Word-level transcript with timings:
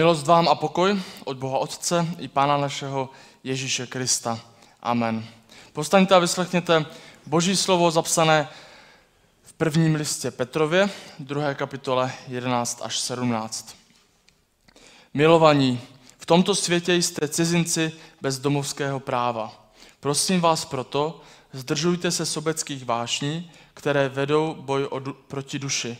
Milost 0.00 0.26
vám 0.26 0.48
a 0.48 0.54
pokoj 0.54 1.02
od 1.24 1.36
Boha 1.36 1.58
Otce 1.58 2.06
i 2.18 2.28
Pána 2.28 2.56
našeho 2.56 3.10
Ježíše 3.44 3.86
Krista. 3.86 4.40
Amen. 4.82 5.26
Postaňte 5.72 6.14
a 6.14 6.18
vyslechněte 6.18 6.86
Boží 7.26 7.56
slovo 7.56 7.90
zapsané 7.90 8.48
v 9.42 9.52
prvním 9.52 9.94
listě 9.94 10.30
Petrově, 10.30 10.90
druhé 11.18 11.54
kapitole 11.54 12.12
11 12.28 12.80
až 12.84 12.98
17. 12.98 13.76
Milovaní, 15.14 15.80
v 16.18 16.26
tomto 16.26 16.54
světě 16.54 16.94
jste 16.94 17.28
cizinci 17.28 17.92
bez 18.20 18.38
domovského 18.38 19.00
práva. 19.00 19.70
Prosím 20.00 20.40
vás 20.40 20.64
proto, 20.64 21.20
zdržujte 21.52 22.10
se 22.10 22.26
sobeckých 22.26 22.84
vášní, 22.84 23.50
které 23.74 24.08
vedou 24.08 24.56
boj 24.60 24.88
proti 25.28 25.58
duši. 25.58 25.98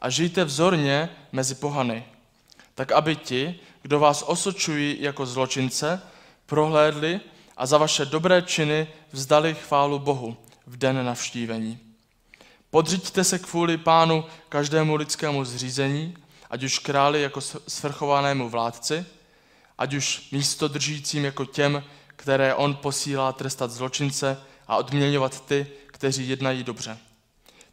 A 0.00 0.10
žijte 0.10 0.44
vzorně 0.44 1.08
mezi 1.32 1.54
pohany, 1.54 2.04
tak 2.74 2.92
aby 2.92 3.16
ti, 3.16 3.60
kdo 3.82 3.98
vás 3.98 4.22
osočují 4.26 4.96
jako 5.00 5.26
zločince, 5.26 6.02
prohlédli 6.46 7.20
a 7.56 7.66
za 7.66 7.78
vaše 7.78 8.04
dobré 8.04 8.42
činy 8.42 8.88
vzdali 9.12 9.54
chválu 9.54 9.98
Bohu 9.98 10.36
v 10.66 10.76
den 10.76 11.06
navštívení. 11.06 11.78
Podřiďte 12.70 13.24
se 13.24 13.38
kvůli 13.38 13.76
pánu 13.76 14.24
každému 14.48 14.94
lidskému 14.94 15.44
zřízení, 15.44 16.16
ať 16.50 16.62
už 16.62 16.78
králi 16.78 17.22
jako 17.22 17.40
svrchovanému 17.68 18.48
vládci, 18.48 19.04
ať 19.78 19.94
už 19.94 20.28
místo 20.32 20.68
držícím 20.68 21.24
jako 21.24 21.44
těm, 21.44 21.84
které 22.06 22.54
on 22.54 22.74
posílá 22.74 23.32
trestat 23.32 23.70
zločince 23.70 24.40
a 24.68 24.76
odměňovat 24.76 25.46
ty, 25.46 25.66
kteří 25.86 26.28
jednají 26.28 26.64
dobře. 26.64 26.98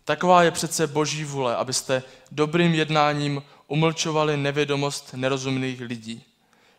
Taková 0.05 0.43
je 0.43 0.51
přece 0.51 0.87
boží 0.87 1.23
vůle, 1.23 1.55
abyste 1.55 2.03
dobrým 2.31 2.73
jednáním 2.73 3.43
umlčovali 3.69 4.37
nevědomost 4.37 5.13
nerozumných 5.13 5.81
lidí. 5.81 6.23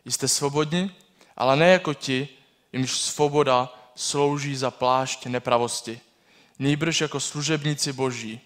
Jste 0.05 0.29
svobodni, 0.29 0.91
ale 1.37 1.57
ne 1.57 1.69
jako 1.69 1.95
ti, 1.95 2.29
jimž 2.73 2.91
svoboda 2.91 3.75
slouží 3.95 4.57
za 4.57 4.71
plášť 4.71 5.27
nepravosti, 5.27 6.01
nýbrž 6.59 7.01
jako 7.01 7.21
služebníci 7.21 7.93
boží. 7.93 8.41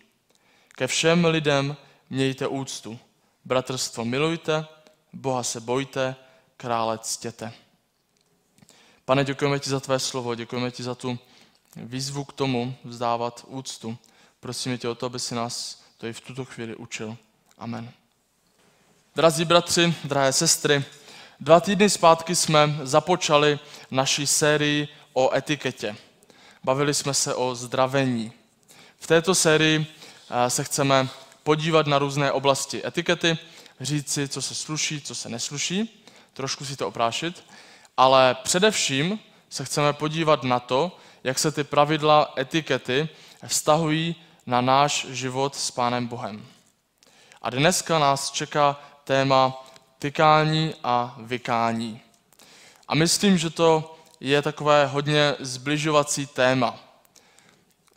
Ke 0.69 0.87
všem 0.87 1.25
lidem 1.25 1.77
mějte 2.11 2.47
úctu. 2.47 2.99
Bratrstvo 3.45 4.05
milujte, 4.05 4.67
Boha 5.13 5.43
se 5.43 5.61
bojte, 5.61 6.17
krále 6.57 6.99
ctěte. 6.99 7.53
Pane, 9.05 9.25
děkujeme 9.25 9.59
ti 9.59 9.71
za 9.71 9.81
tvé 9.81 9.99
slovo, 9.99 10.35
děkujeme 10.35 10.71
ti 10.71 10.83
za 10.83 10.95
tu 10.95 11.19
výzvu 11.77 12.25
k 12.25 12.33
tomu 12.33 12.77
vzdávat 12.85 13.45
úctu. 13.49 13.99
Prosíme 14.41 14.79
tě 14.79 14.89
o 14.89 14.95
to, 14.95 15.07
aby 15.07 15.21
si 15.21 15.35
nás 15.35 15.85
to 15.99 16.07
i 16.07 16.13
v 16.13 16.21
tuto 16.21 16.45
chvíli 16.45 16.77
učil. 16.77 17.17
Amen. 17.59 18.04
Drazí 19.17 19.45
bratři, 19.45 19.95
drahé 20.05 20.33
sestry, 20.33 20.85
dva 21.41 21.61
týdny 21.61 21.91
zpátky 21.91 22.37
jsme 22.37 22.79
započali 22.83 23.59
naší 23.91 24.27
sérii 24.27 24.89
o 25.13 25.35
etiketě. 25.35 25.97
Bavili 26.65 26.95
jsme 26.95 27.15
se 27.15 27.35
o 27.35 27.55
zdravení. 27.55 28.33
V 28.99 29.07
této 29.07 29.35
sérii 29.35 29.87
se 30.49 30.65
chceme 30.65 31.09
podívat 31.43 31.87
na 31.87 31.99
různé 31.99 32.33
oblasti 32.33 32.87
etikety, 32.87 33.39
říct 33.81 34.13
si, 34.13 34.29
co 34.29 34.43
se 34.43 34.55
sluší, 34.55 35.01
co 35.01 35.15
se 35.15 35.29
nesluší, 35.29 36.05
trošku 36.33 36.65
si 36.65 36.77
to 36.77 36.89
oprášit, 36.89 37.45
ale 37.97 38.37
především 38.43 39.19
se 39.51 39.65
chceme 39.65 39.93
podívat 39.93 40.43
na 40.43 40.61
to, 40.61 40.99
jak 41.25 41.39
se 41.39 41.53
ty 41.53 41.65
pravidla 41.65 42.35
etikety 42.39 43.09
vztahují 43.47 44.17
na 44.47 44.61
náš 44.61 45.07
život 45.11 45.57
s 45.57 45.71
Pánem 45.71 46.07
Bohem. 46.07 46.47
A 47.43 47.51
dneska 47.51 47.99
nás 47.99 48.31
čeká 48.31 48.81
téma 49.05 49.65
tykání 49.99 50.75
a 50.85 51.17
vykání. 51.19 52.01
A 52.89 52.95
myslím, 52.95 53.39
že 53.39 53.51
to 53.51 53.97
je 54.21 54.43
takové 54.43 54.87
hodně 54.87 55.35
zbližovací 55.39 56.27
téma. 56.27 56.77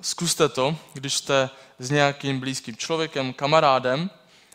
Zkuste 0.01 0.49
to, 0.49 0.75
když 0.93 1.13
jste 1.13 1.49
s 1.79 1.91
nějakým 1.91 2.39
blízkým 2.39 2.77
člověkem, 2.77 3.33
kamarádem 3.33 4.09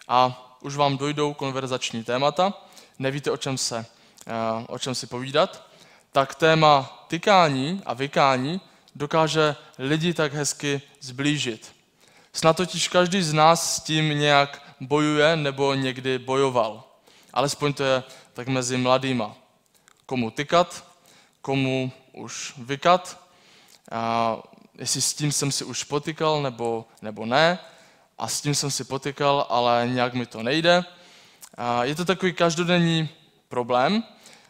a 0.08 0.48
už 0.60 0.76
vám 0.76 0.96
dojdou 0.98 1.34
konverzační 1.34 2.04
témata, 2.04 2.54
nevíte, 2.98 3.30
o 3.30 3.36
čem, 3.36 3.58
se, 3.58 3.86
eh, 4.26 4.32
o 4.68 4.78
čem 4.78 4.94
si 4.94 5.06
povídat, 5.06 5.66
tak 6.12 6.34
téma 6.34 7.04
tykání 7.08 7.82
a 7.86 7.94
vykání 7.94 8.60
dokáže 8.94 9.56
lidi 9.78 10.14
tak 10.14 10.32
hezky 10.32 10.82
zblížit. 11.00 11.72
Snad 12.32 12.56
totiž 12.56 12.88
každý 12.88 13.22
z 13.22 13.32
nás 13.32 13.76
s 13.76 13.80
tím 13.80 14.18
nějak 14.18 14.62
bojuje 14.87 15.37
nebo 15.37 15.75
někdy 15.75 16.19
bojoval. 16.19 16.84
Alespoň 17.32 17.72
to 17.72 17.84
je 17.84 18.03
tak 18.32 18.48
mezi 18.48 18.76
mladýma. 18.76 19.34
Komu 20.06 20.31
tykat, 20.31 20.84
komu 21.43 21.93
už 22.12 22.54
vykat, 22.59 23.19
a 23.91 24.38
jestli 24.78 25.03
s 25.03 25.15
tím 25.15 25.32
jsem 25.32 25.53
si 25.53 25.65
už 25.65 25.84
potykal 25.84 26.42
nebo, 26.42 26.84
nebo 27.03 27.26
ne. 27.26 27.59
A 28.19 28.28
s 28.28 28.41
tím 28.41 28.54
jsem 28.54 28.71
si 28.71 28.84
potykal, 28.84 29.47
ale 29.48 29.88
nějak 29.88 30.15
mi 30.15 30.26
to 30.26 30.42
nejde. 30.42 30.84
A 31.54 31.84
je 31.84 31.94
to 31.94 32.04
takový 32.04 32.32
každodenní 32.32 33.09
problém, 33.48 34.04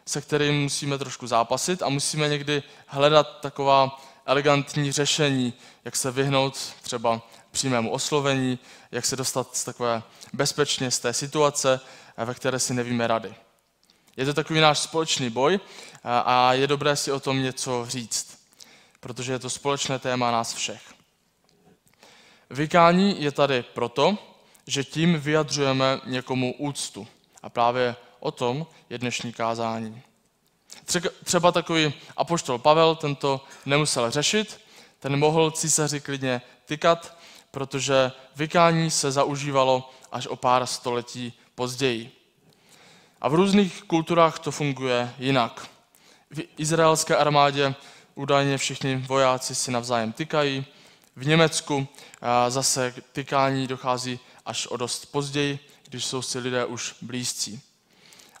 se 0.05 0.21
kterým 0.21 0.63
musíme 0.63 0.97
trošku 0.97 1.27
zápasit 1.27 1.81
a 1.81 1.89
musíme 1.89 2.29
někdy 2.29 2.63
hledat 2.87 3.39
taková 3.41 4.01
elegantní 4.25 4.91
řešení, 4.91 5.53
jak 5.85 5.95
se 5.95 6.11
vyhnout 6.11 6.57
třeba 6.81 7.21
přímému 7.53 7.91
oslovení, 7.91 8.59
jak 8.91 9.05
se 9.05 9.15
dostat 9.15 9.55
z 9.55 9.63
takové 9.63 10.03
bezpečně 10.33 10.91
z 10.91 10.99
té 10.99 11.13
situace, 11.13 11.79
ve 12.17 12.33
které 12.33 12.59
si 12.59 12.73
nevíme 12.73 13.07
rady. 13.07 13.35
Je 14.17 14.25
to 14.25 14.33
takový 14.33 14.59
náš 14.59 14.79
společný 14.79 15.29
boj 15.29 15.59
a 16.03 16.53
je 16.53 16.67
dobré 16.67 16.95
si 16.95 17.11
o 17.11 17.19
tom 17.19 17.43
něco 17.43 17.85
říct, 17.87 18.37
protože 18.99 19.31
je 19.31 19.39
to 19.39 19.49
společné 19.49 19.99
téma 19.99 20.31
nás 20.31 20.53
všech. 20.53 20.81
Vykání 22.49 23.23
je 23.23 23.31
tady 23.31 23.63
proto, 23.63 24.17
že 24.67 24.83
tím 24.83 25.19
vyjadřujeme 25.19 25.99
někomu 26.05 26.55
úctu. 26.57 27.07
A 27.43 27.49
právě 27.49 27.95
o 28.19 28.31
tom 28.31 28.67
je 28.89 28.97
dnešní 28.97 29.33
kázání. 29.33 30.01
Třeba 31.23 31.51
takový 31.51 31.93
apoštol 32.17 32.57
Pavel 32.57 32.95
tento 32.95 33.45
nemusel 33.65 34.11
řešit, 34.11 34.61
ten 34.99 35.19
mohl 35.19 35.51
císaři 35.51 36.01
klidně 36.01 36.41
tykat, 36.65 37.17
protože 37.53 38.11
vykání 38.35 38.91
se 38.91 39.11
zaužívalo 39.11 39.89
až 40.11 40.27
o 40.27 40.35
pár 40.35 40.65
století 40.65 41.33
později. 41.55 42.11
A 43.21 43.29
v 43.29 43.33
různých 43.33 43.83
kulturách 43.83 44.39
to 44.39 44.51
funguje 44.51 45.13
jinak. 45.19 45.67
V 46.31 46.41
izraelské 46.57 47.15
armádě 47.15 47.75
údajně 48.15 48.57
všichni 48.57 48.97
vojáci 49.07 49.55
si 49.55 49.71
navzájem 49.71 50.13
tykají, 50.13 50.65
v 51.15 51.25
Německu 51.25 51.87
zase 52.49 52.91
k 52.91 53.03
tykání 53.11 53.67
dochází 53.67 54.19
až 54.45 54.67
o 54.67 54.77
dost 54.77 55.05
později, 55.05 55.59
když 55.89 56.05
jsou 56.05 56.21
si 56.21 56.39
lidé 56.39 56.65
už 56.65 56.95
blízcí. 57.01 57.61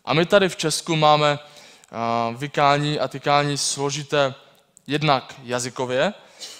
A 0.05 0.13
my 0.13 0.25
tady 0.25 0.49
v 0.49 0.55
Česku 0.55 0.95
máme 0.95 1.39
vykání 2.37 2.99
a 2.99 3.07
tykání 3.07 3.57
složité 3.57 4.35
jednak 4.87 5.35
jazykově 5.43 6.13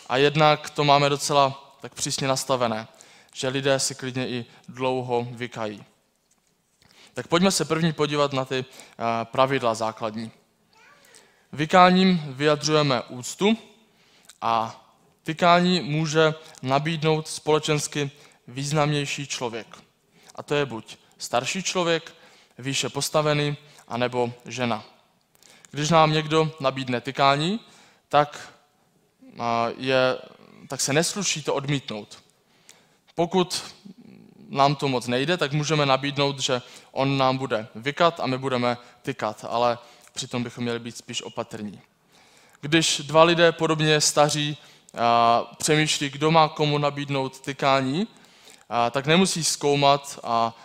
a 0.09 0.17
jednak 0.17 0.69
to 0.69 0.83
máme 0.83 1.09
docela 1.09 1.62
tak 1.83 1.93
přísně 1.93 2.27
nastavené, 2.27 2.87
že 3.33 3.47
lidé 3.47 3.79
si 3.79 3.95
klidně 3.95 4.29
i 4.29 4.45
dlouho 4.67 5.27
vykají. 5.31 5.83
Tak 7.13 7.27
pojďme 7.27 7.51
se 7.51 7.65
první 7.65 7.93
podívat 7.93 8.33
na 8.33 8.45
ty 8.45 8.65
pravidla 9.23 9.73
základní. 9.73 10.31
Vykáním 11.51 12.23
vyjadřujeme 12.27 13.01
úctu 13.01 13.57
a 14.41 14.83
tykání 15.23 15.81
může 15.81 16.33
nabídnout 16.61 17.27
společensky 17.27 18.11
významnější 18.47 19.27
člověk. 19.27 19.67
A 20.35 20.43
to 20.43 20.55
je 20.55 20.65
buď 20.65 20.97
starší 21.17 21.63
člověk, 21.63 22.15
výše 22.57 22.89
postavený, 22.89 23.57
anebo 23.87 24.33
žena. 24.45 24.83
Když 25.71 25.89
nám 25.89 26.11
někdo 26.11 26.51
nabídne 26.59 27.01
tykání, 27.01 27.59
tak, 28.09 28.53
je, 29.77 30.17
tak 30.73 30.81
se 30.81 30.93
nesluší 30.93 31.43
to 31.43 31.53
odmítnout. 31.53 32.23
Pokud 33.15 33.75
nám 34.49 34.75
to 34.75 34.87
moc 34.87 35.07
nejde, 35.07 35.37
tak 35.37 35.53
můžeme 35.53 35.85
nabídnout, 35.85 36.39
že 36.39 36.61
on 36.91 37.17
nám 37.17 37.37
bude 37.37 37.67
vykat 37.75 38.19
a 38.19 38.27
my 38.27 38.37
budeme 38.37 38.77
tykat, 39.01 39.45
ale 39.49 39.77
přitom 40.13 40.43
bychom 40.43 40.63
měli 40.63 40.79
být 40.79 40.97
spíš 40.97 41.21
opatrní. 41.21 41.81
Když 42.61 43.01
dva 43.05 43.23
lidé 43.23 43.51
podobně 43.51 44.01
staří 44.01 44.57
přemýšlí, 45.57 46.09
kdo 46.09 46.31
má 46.31 46.49
komu 46.49 46.77
nabídnout 46.77 47.39
tykání, 47.39 48.07
tak 48.91 49.05
nemusí 49.05 49.43
zkoumat 49.43 50.19
a 50.23 50.55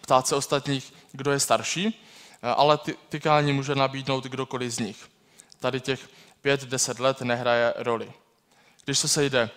ptát 0.00 0.26
se 0.26 0.36
ostatních, 0.36 0.94
kdo 1.12 1.30
je 1.30 1.40
starší, 1.40 2.00
ale 2.42 2.78
tykání 3.08 3.52
může 3.52 3.74
nabídnout 3.74 4.24
kdokoliv 4.24 4.72
z 4.72 4.78
nich. 4.78 5.08
Tady 5.60 5.80
těch 5.80 6.08
pět, 6.40 6.64
deset 6.64 7.00
let 7.00 7.20
nehraje 7.20 7.74
roli. 7.76 8.12
Když 8.86 8.98
se 8.98 9.08
sejde 9.08 9.50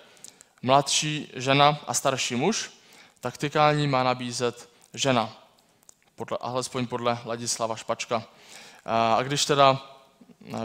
mladší 0.62 1.32
žena 1.36 1.80
a 1.88 1.94
starší 1.94 2.36
muž, 2.36 2.72
tak 3.20 3.38
tykání 3.38 3.88
má 3.88 4.04
nabízet 4.04 4.70
žena. 4.94 5.38
podle, 6.16 6.38
alespoň 6.42 6.88
podle 6.88 7.20
Ladislava 7.26 7.76
Špačka. 7.76 8.24
A 8.86 9.24
když 9.24 9.46
teda 9.46 9.96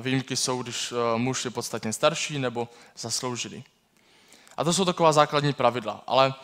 výjimky 0.01 0.37
jsou, 0.37 0.63
když 0.63 0.93
e, 0.93 1.19
muž 1.19 1.45
je 1.45 1.51
podstatně 1.51 1.93
starší 1.93 2.39
nebo 2.39 2.69
zasloužilý. 2.99 3.65
A 4.57 4.65
to 4.65 4.73
jsou 4.73 4.85
taková 4.85 5.13
základní 5.13 5.53
pravidla. 5.53 6.05
Ale 6.07 6.35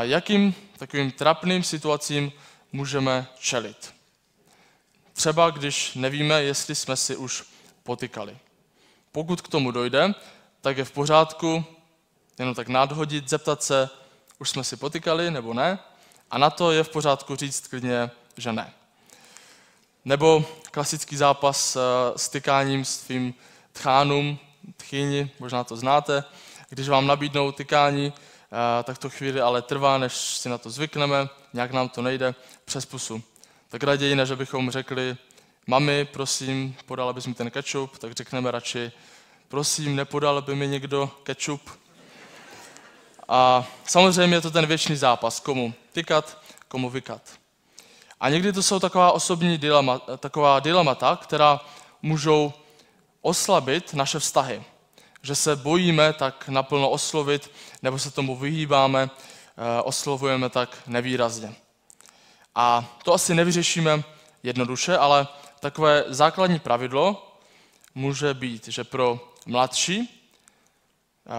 jakým 0.00 0.54
takovým 0.78 1.10
trapným 1.10 1.62
situacím 1.62 2.32
můžeme 2.72 3.26
čelit? 3.38 3.94
Třeba 5.12 5.50
když 5.50 5.94
nevíme, 5.94 6.42
jestli 6.42 6.74
jsme 6.74 6.96
si 6.96 7.16
už 7.16 7.44
potykali. 7.82 8.38
Pokud 9.12 9.40
k 9.40 9.48
tomu 9.48 9.70
dojde, 9.70 10.14
tak 10.60 10.78
je 10.78 10.84
v 10.84 10.92
pořádku 10.92 11.64
jenom 12.38 12.54
tak 12.54 12.68
nadhodit, 12.68 13.28
zeptat 13.28 13.62
se, 13.62 13.90
už 14.38 14.50
jsme 14.50 14.64
si 14.64 14.76
potykali 14.76 15.30
nebo 15.30 15.54
ne, 15.54 15.78
a 16.30 16.38
na 16.38 16.50
to 16.50 16.72
je 16.72 16.84
v 16.84 16.88
pořádku 16.88 17.36
říct 17.36 17.66
klidně, 17.66 18.10
že 18.36 18.52
ne. 18.52 18.72
Nebo 20.04 20.44
klasický 20.70 21.16
zápas 21.16 21.76
eh, 21.76 21.80
s 22.16 22.28
tykáním 22.28 22.84
s 22.84 22.98
tvým 22.98 23.34
tchánům, 23.72 24.38
tchýni, 24.76 25.30
možná 25.40 25.64
to 25.64 25.76
znáte, 25.76 26.24
když 26.68 26.88
vám 26.88 27.06
nabídnou 27.06 27.52
tykání, 27.52 28.12
eh, 28.12 28.82
tak 28.82 28.98
to 28.98 29.10
chvíli 29.10 29.40
ale 29.40 29.62
trvá, 29.62 29.98
než 29.98 30.12
si 30.12 30.48
na 30.48 30.58
to 30.58 30.70
zvykneme, 30.70 31.28
nějak 31.52 31.72
nám 31.72 31.88
to 31.88 32.02
nejde 32.02 32.34
přes 32.64 32.86
pusu. 32.86 33.22
Tak 33.68 33.82
raději, 33.82 34.16
než 34.16 34.30
bychom 34.30 34.70
řekli, 34.70 35.16
mami, 35.66 36.04
prosím, 36.04 36.76
podala 36.86 37.12
bys 37.12 37.26
mi 37.26 37.34
ten 37.34 37.50
kečup, 37.50 37.98
tak 37.98 38.12
řekneme 38.12 38.50
radši, 38.50 38.92
prosím, 39.48 39.96
nepodal 39.96 40.42
by 40.42 40.54
mi 40.54 40.68
někdo 40.68 41.10
kečup. 41.22 41.70
A 43.28 43.66
samozřejmě 43.84 44.36
je 44.36 44.40
to 44.40 44.50
ten 44.50 44.66
věčný 44.66 44.96
zápas, 44.96 45.40
komu 45.40 45.74
tykat, 45.92 46.38
komu 46.68 46.90
vykat. 46.90 47.22
A 48.20 48.28
někdy 48.28 48.52
to 48.52 48.62
jsou 48.62 48.80
taková 48.80 49.12
osobní 49.12 49.58
dilema, 49.58 49.98
taková 49.98 50.60
dilemata, 50.60 51.18
která 51.22 51.60
můžou 52.02 52.52
oslabit 53.20 53.94
naše 53.94 54.18
vztahy. 54.18 54.62
Že 55.22 55.34
se 55.34 55.56
bojíme 55.56 56.12
tak 56.12 56.48
naplno 56.48 56.90
oslovit, 56.90 57.50
nebo 57.82 57.98
se 57.98 58.10
tomu 58.10 58.36
vyhýbáme, 58.36 59.10
eh, 59.10 59.82
oslovujeme 59.82 60.48
tak 60.48 60.78
nevýrazně. 60.86 61.54
A 62.54 62.84
to 63.04 63.14
asi 63.14 63.34
nevyřešíme 63.34 64.04
jednoduše, 64.42 64.96
ale 64.96 65.28
takové 65.60 66.04
základní 66.08 66.58
pravidlo 66.58 67.36
může 67.94 68.34
být, 68.34 68.68
že 68.68 68.84
pro 68.84 69.20
mladší 69.48 70.24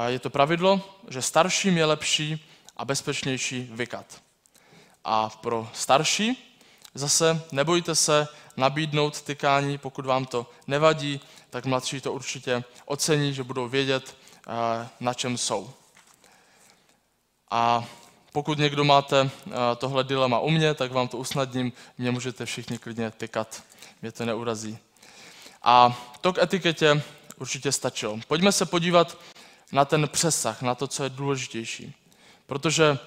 je 0.07 0.19
to 0.19 0.29
pravidlo, 0.29 0.99
že 1.09 1.21
starším 1.21 1.77
je 1.77 1.85
lepší 1.85 2.45
a 2.77 2.85
bezpečnější 2.85 3.69
vykat. 3.71 4.21
A 5.03 5.29
pro 5.29 5.69
starší 5.73 6.55
zase 6.93 7.41
nebojte 7.51 7.95
se 7.95 8.27
nabídnout 8.57 9.21
tykání, 9.21 9.77
pokud 9.77 10.05
vám 10.05 10.25
to 10.25 10.51
nevadí, 10.67 11.21
tak 11.49 11.65
mladší 11.65 12.01
to 12.01 12.13
určitě 12.13 12.63
ocení, 12.85 13.33
že 13.33 13.43
budou 13.43 13.67
vědět, 13.67 14.17
na 14.99 15.13
čem 15.13 15.37
jsou. 15.37 15.73
A 17.51 17.85
pokud 18.31 18.57
někdo 18.57 18.83
máte 18.83 19.29
tohle 19.77 20.03
dilema 20.03 20.39
u 20.39 20.49
mě, 20.49 20.73
tak 20.73 20.91
vám 20.91 21.07
to 21.07 21.17
usnadním, 21.17 21.73
mě 21.97 22.11
můžete 22.11 22.45
všichni 22.45 22.77
klidně 22.77 23.11
tykat, 23.11 23.63
mě 24.01 24.11
to 24.11 24.25
neurazí. 24.25 24.77
A 25.63 25.97
to 26.21 26.33
k 26.33 26.37
etiketě 26.37 27.03
určitě 27.39 27.71
stačilo. 27.71 28.19
Pojďme 28.27 28.51
se 28.51 28.65
podívat 28.65 29.17
na 29.71 29.85
ten 29.85 30.07
přesah, 30.07 30.61
na 30.61 30.75
to, 30.75 30.87
co 30.87 31.03
je 31.03 31.09
důležitější. 31.09 31.95
Protože 32.45 32.97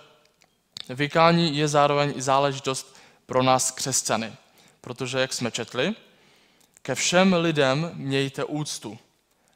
vykání 0.89 1.57
je 1.57 1.69
zároveň 1.69 2.13
i 2.17 2.23
záležitost 2.23 2.97
pro 3.27 3.43
nás 3.43 3.71
křesťany. 3.71 4.33
Protože, 4.81 5.21
jak 5.21 5.33
jsme 5.33 5.51
četli, 5.51 5.95
ke 6.83 6.95
všem 6.95 7.35
lidem 7.35 7.91
mějte 7.95 8.45
úctu. 8.45 8.99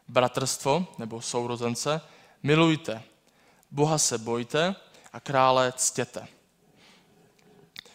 Bratrstvo 0.08 0.86
nebo 0.98 1.20
sourozence 1.20 2.00
milujte. 2.42 3.02
Boha 3.70 3.98
se 3.98 4.18
bojte 4.18 4.74
a 5.12 5.20
krále 5.20 5.72
ctěte. 5.76 6.28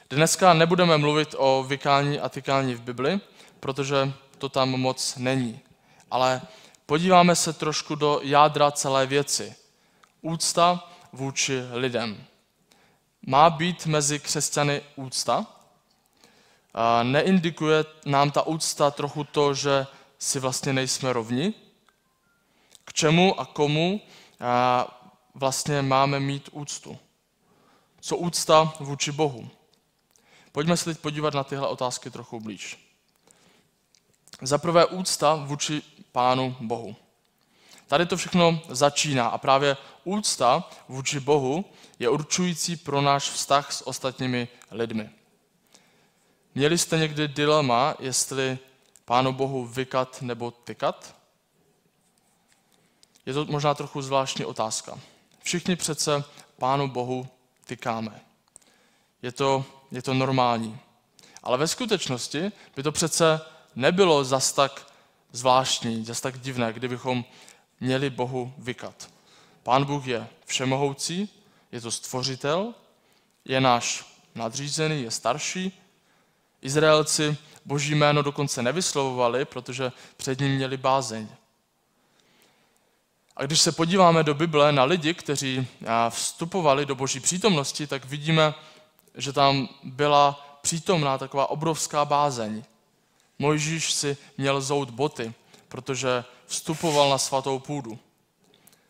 Dneska 0.09 0.53
nebudeme 0.53 0.97
mluvit 0.97 1.35
o 1.37 1.65
vykání 1.67 2.19
a 2.19 2.29
tykání 2.29 2.75
v 2.75 2.81
Bibli, 2.81 3.19
protože 3.59 4.13
to 4.37 4.49
tam 4.49 4.69
moc 4.69 5.15
není. 5.17 5.59
Ale 6.11 6.41
podíváme 6.91 7.35
se 7.35 7.53
trošku 7.53 7.95
do 7.95 8.19
jádra 8.23 8.71
celé 8.71 9.05
věci. 9.05 9.55
Úcta 10.21 10.89
vůči 11.13 11.61
lidem. 11.71 12.23
Má 13.27 13.49
být 13.49 13.85
mezi 13.85 14.19
křesťany 14.19 14.81
úcta? 14.95 15.45
Neindikuje 17.03 17.85
nám 18.05 18.31
ta 18.31 18.41
úcta 18.41 18.91
trochu 18.91 19.23
to, 19.23 19.53
že 19.53 19.87
si 20.19 20.39
vlastně 20.39 20.73
nejsme 20.73 21.13
rovni? 21.13 21.53
K 22.85 22.93
čemu 22.93 23.39
a 23.39 23.45
komu 23.45 24.01
vlastně 25.33 25.81
máme 25.81 26.19
mít 26.19 26.49
úctu? 26.51 26.97
Co 28.01 28.17
úcta 28.17 28.73
vůči 28.79 29.11
Bohu? 29.11 29.49
Pojďme 30.51 30.77
se 30.77 30.85
teď 30.85 30.99
podívat 30.99 31.33
na 31.33 31.43
tyhle 31.43 31.67
otázky 31.67 32.09
trochu 32.09 32.39
blíž. 32.39 32.87
Za 34.41 34.57
prvé 34.57 34.85
úcta 34.85 35.35
vůči 35.35 35.81
Pánu 36.11 36.55
Bohu. 36.59 36.95
Tady 37.87 38.05
to 38.05 38.17
všechno 38.17 38.61
začíná 38.69 39.27
a 39.27 39.37
právě 39.37 39.77
úcta 40.03 40.69
vůči 40.87 41.19
Bohu 41.19 41.65
je 41.99 42.09
určující 42.09 42.75
pro 42.75 43.01
náš 43.01 43.29
vztah 43.29 43.71
s 43.71 43.87
ostatními 43.87 44.47
lidmi. 44.71 45.09
Měli 46.55 46.77
jste 46.77 46.97
někdy 46.97 47.27
dilema, 47.27 47.95
jestli 47.99 48.59
Pánu 49.05 49.33
Bohu 49.33 49.65
vykat 49.65 50.21
nebo 50.21 50.51
tykat? 50.51 51.15
Je 53.25 53.33
to 53.33 53.45
možná 53.45 53.73
trochu 53.73 54.01
zvláštní 54.01 54.45
otázka. 54.45 54.99
Všichni 55.43 55.75
přece 55.75 56.23
Pánu 56.57 56.87
Bohu 56.87 57.27
tykáme. 57.65 58.21
Je 59.21 59.31
to, 59.31 59.65
je 59.91 60.01
to 60.01 60.13
normální. 60.13 60.79
Ale 61.43 61.57
ve 61.57 61.67
skutečnosti 61.67 62.51
by 62.75 62.83
to 62.83 62.91
přece 62.91 63.41
nebylo 63.75 64.23
zas 64.23 64.51
tak 64.51 64.90
zvláštní, 65.31 66.05
zas 66.05 66.21
tak 66.21 66.39
divné, 66.39 66.73
kdybychom 66.73 67.25
měli 67.79 68.09
Bohu 68.09 68.53
vykat. 68.57 69.09
Pán 69.63 69.85
Bůh 69.85 70.07
je 70.07 70.27
všemohoucí, 70.45 71.29
je 71.71 71.81
to 71.81 71.91
stvořitel, 71.91 72.73
je 73.45 73.61
náš 73.61 74.05
nadřízený, 74.35 75.03
je 75.03 75.11
starší. 75.11 75.81
Izraelci 76.61 77.37
boží 77.65 77.95
jméno 77.95 78.21
dokonce 78.21 78.61
nevyslovovali, 78.61 79.45
protože 79.45 79.91
před 80.17 80.39
ním 80.39 80.55
měli 80.55 80.77
bázeň. 80.77 81.27
A 83.35 83.45
když 83.45 83.61
se 83.61 83.71
podíváme 83.71 84.23
do 84.23 84.33
Bible 84.33 84.71
na 84.71 84.83
lidi, 84.83 85.13
kteří 85.13 85.67
vstupovali 86.09 86.85
do 86.85 86.95
boží 86.95 87.19
přítomnosti, 87.19 87.87
tak 87.87 88.05
vidíme, 88.05 88.53
že 89.15 89.33
tam 89.33 89.69
byla 89.83 90.57
přítomná 90.61 91.17
taková 91.17 91.49
obrovská 91.49 92.05
bázeň. 92.05 92.63
Mojžíš 93.41 93.93
si 93.93 94.17
měl 94.37 94.61
zout 94.61 94.89
boty, 94.89 95.33
protože 95.67 96.23
vstupoval 96.45 97.09
na 97.09 97.17
svatou 97.17 97.59
půdu. 97.59 97.99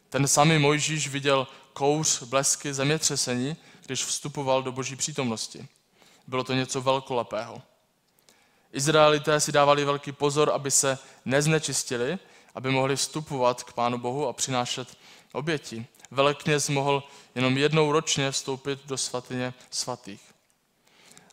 Ten 0.10 0.28
samý 0.28 0.58
Mojžíš 0.58 1.08
viděl 1.08 1.48
kouř, 1.74 2.24
blesky, 2.24 2.74
zemětřesení, 2.74 3.56
když 3.86 4.06
vstupoval 4.06 4.64
do 4.64 4.72
boží 4.72 4.96
přítomnosti. 4.96 5.68
Bylo 6.28 6.44
to 6.44 6.54
něco 6.54 6.82
velkolepého. 6.82 7.62
Izraelité 8.72 9.40
si 9.40 9.52
dávali 9.52 9.86
velký 9.86 10.12
pozor, 10.12 10.52
aby 10.54 10.72
se 10.72 10.98
neznečistili, 11.26 12.20
aby 12.56 12.72
mohli 12.72 12.96
vstupovat 12.96 13.64
k 13.64 13.74
Pánu 13.74 13.98
Bohu 13.98 14.28
a 14.28 14.34
přinášet 14.34 14.98
oběti. 15.34 15.86
Velekněz 16.12 16.70
mohl 16.70 17.04
jenom 17.36 17.58
jednou 17.58 17.92
ročně 17.92 18.32
vstoupit 18.32 18.80
do 18.86 18.98
svatyně 18.98 19.54
svatých. 19.70 20.31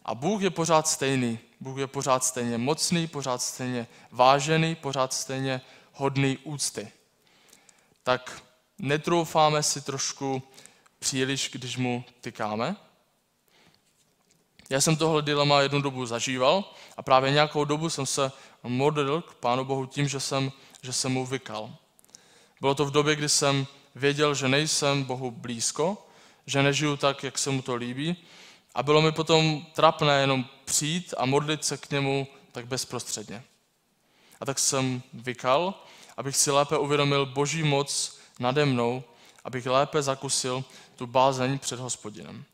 A 0.09 0.15
Bůh 0.15 0.43
je 0.43 0.51
pořád 0.51 0.89
stejný. 0.89 1.39
Bůh 1.61 1.79
je 1.79 1.87
pořád 1.87 2.25
stejně 2.25 2.59
mocný, 2.59 3.07
pořád 3.07 3.43
stejně 3.43 3.87
vážený, 4.11 4.75
pořád 4.75 5.13
stejně 5.13 5.61
hodný 5.93 6.39
úcty. 6.39 6.93
Tak 8.03 8.43
netroufáme 8.79 9.63
si 9.63 9.81
trošku 9.81 10.43
příliš, 10.99 11.51
když 11.53 11.77
mu 11.77 12.05
tykáme? 12.21 12.77
Já 14.71 14.81
jsem 14.81 14.97
tohle 14.97 15.23
dilema 15.23 15.61
jednu 15.61 15.81
dobu 15.81 16.07
zažíval 16.07 16.73
a 16.97 17.03
právě 17.03 17.31
nějakou 17.31 17.65
dobu 17.65 17.91
jsem 17.91 18.07
se 18.07 18.33
modlil 18.63 19.23
k 19.23 19.35
Pánu 19.35 19.65
Bohu 19.65 19.87
tím, 19.87 20.09
že 20.09 20.21
jsem, 20.21 20.53
že 20.83 20.93
jsem 20.93 21.13
mu 21.13 21.27
vykal. 21.27 21.75
Bylo 22.61 22.75
to 22.75 22.85
v 22.85 22.91
době, 22.91 23.17
kdy 23.17 23.29
jsem 23.29 23.67
věděl, 23.95 24.35
že 24.35 24.49
nejsem 24.49 25.05
Bohu 25.05 25.31
blízko, 25.31 26.07
že 26.47 26.63
nežiju 26.63 26.97
tak, 26.97 27.25
jak 27.25 27.39
se 27.39 27.51
mu 27.51 27.63
to 27.63 27.75
líbí 27.75 28.17
a 28.75 28.83
bylo 28.83 29.03
mi 29.03 29.13
potom 29.13 29.67
trapné 29.75 30.21
jenom 30.21 30.45
přijít 30.65 31.15
a 31.17 31.27
modlit 31.27 31.65
se 31.65 31.77
k 31.77 31.91
němu 31.91 32.27
tak 32.53 32.67
bezprostředně. 32.67 33.45
A 34.41 34.45
tak 34.45 34.59
jsem 34.59 35.03
vykal, 35.13 35.75
abych 36.17 36.37
si 36.37 36.51
lépe 36.51 36.79
uvědomil 36.79 37.27
boží 37.27 37.63
moc 37.63 38.19
nade 38.39 38.65
mnou, 38.65 39.03
abych 39.45 39.67
lépe 39.67 40.03
zakusil 40.03 40.65
tu 40.97 41.07
bázeň 41.07 41.59
před 41.59 41.81
hospodinem. 41.81 42.45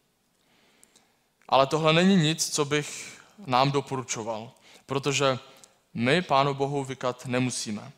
Ale 1.49 1.67
tohle 1.67 1.93
není 1.93 2.17
nic, 2.17 2.55
co 2.55 2.65
bych 2.65 3.21
nám 3.47 3.71
doporučoval, 3.71 4.53
protože 4.87 5.39
my 5.95 6.23
Pánu 6.23 6.55
Bohu 6.55 6.85
vykat 6.85 7.27
nemusíme. 7.27 7.93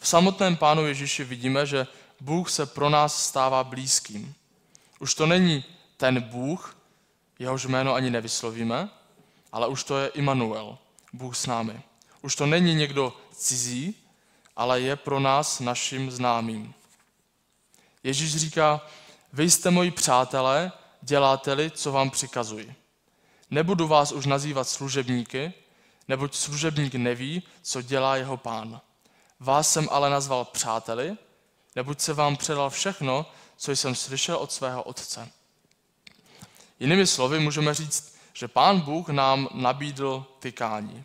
V 0.00 0.08
samotném 0.08 0.56
Pánu 0.56 0.86
Ježíši 0.86 1.24
vidíme, 1.24 1.66
že 1.66 1.86
Bůh 2.20 2.50
se 2.50 2.66
pro 2.66 2.88
nás 2.90 3.26
stává 3.26 3.64
blízkým. 3.64 4.34
Už 5.00 5.14
to 5.14 5.26
není 5.26 5.64
ten 5.96 6.20
Bůh, 6.20 6.77
jehož 7.38 7.64
jméno 7.64 7.94
ani 7.94 8.10
nevyslovíme, 8.10 8.88
ale 9.52 9.68
už 9.68 9.84
to 9.84 9.98
je 9.98 10.08
Immanuel, 10.08 10.78
Bůh 11.12 11.36
s 11.36 11.46
námi. 11.46 11.82
Už 12.22 12.36
to 12.36 12.46
není 12.46 12.74
někdo 12.74 13.16
cizí, 13.32 13.94
ale 14.56 14.80
je 14.80 14.96
pro 14.96 15.20
nás 15.20 15.60
naším 15.60 16.10
známým. 16.10 16.74
Ježíš 18.02 18.36
říká, 18.36 18.80
vy 19.32 19.50
jste 19.50 19.70
moji 19.70 19.90
přátelé, 19.90 20.72
děláte-li, 21.02 21.70
co 21.70 21.92
vám 21.92 22.10
přikazuji. 22.10 22.74
Nebudu 23.50 23.88
vás 23.88 24.12
už 24.12 24.26
nazývat 24.26 24.68
služebníky, 24.68 25.52
neboť 26.08 26.34
služebník 26.34 26.94
neví, 26.94 27.42
co 27.62 27.82
dělá 27.82 28.16
jeho 28.16 28.36
pán. 28.36 28.80
Vás 29.40 29.72
jsem 29.72 29.88
ale 29.90 30.10
nazval 30.10 30.44
přáteli, 30.44 31.16
neboť 31.76 32.00
se 32.00 32.14
vám 32.14 32.36
předal 32.36 32.70
všechno, 32.70 33.26
co 33.56 33.72
jsem 33.72 33.94
slyšel 33.94 34.36
od 34.36 34.52
svého 34.52 34.82
otce. 34.82 35.28
Jinými 36.80 37.06
slovy 37.06 37.40
můžeme 37.40 37.74
říct, 37.74 38.18
že 38.32 38.48
pán 38.48 38.80
Bůh 38.80 39.08
nám 39.08 39.48
nabídl 39.52 40.26
tykání. 40.38 41.04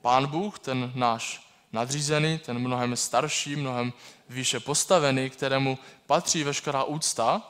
Pán 0.00 0.26
Bůh, 0.26 0.58
ten 0.58 0.92
náš 0.94 1.48
nadřízený, 1.72 2.38
ten 2.38 2.58
mnohem 2.58 2.96
starší, 2.96 3.56
mnohem 3.56 3.92
výše 4.28 4.60
postavený, 4.60 5.30
kterému 5.30 5.78
patří 6.06 6.44
veškerá 6.44 6.84
úcta, 6.84 7.42